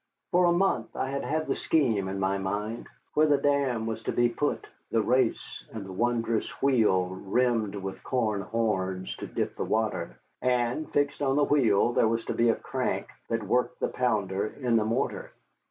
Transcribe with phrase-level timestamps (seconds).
[0.31, 4.01] For a month I had had the scheme in my mind, where the dam was
[4.01, 9.55] to be put, the race, and the wondrous wheel rimmed with cow horns to dip
[9.55, 10.17] the water.
[10.41, 14.47] And fixed on the wheel there was to be a crank that worked the pounder
[14.47, 15.33] in the mortar.